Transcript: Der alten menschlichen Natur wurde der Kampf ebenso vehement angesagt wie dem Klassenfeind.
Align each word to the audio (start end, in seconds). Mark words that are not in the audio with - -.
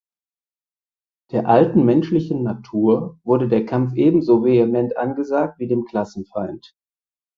Der 1.31 1.47
alten 1.47 1.85
menschlichen 1.85 2.41
Natur 2.41 3.19
wurde 3.23 3.47
der 3.47 3.67
Kampf 3.67 3.93
ebenso 3.93 4.43
vehement 4.43 4.97
angesagt 4.97 5.59
wie 5.59 5.67
dem 5.67 5.85
Klassenfeind. 5.85 6.73